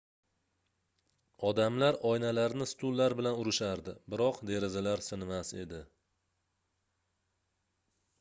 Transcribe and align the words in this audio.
odamlar 1.49 1.97
oynalarni 2.11 2.67
stullar 2.71 3.15
bilan 3.19 3.37
urishardi 3.41 3.93
biroq 4.13 4.39
derazalar 4.51 5.05
sinmas 5.09 5.53
edi 5.65 5.83